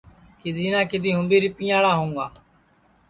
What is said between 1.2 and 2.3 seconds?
بھی رِپیاڑا ہوںگا